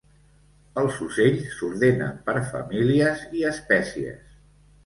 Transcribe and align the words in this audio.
Els 0.81 0.97
ocells 1.07 1.43
s'ordenen 1.59 2.17
per 2.31 2.37
famílies 2.49 3.23
i 3.41 3.47
espècies. 3.51 4.37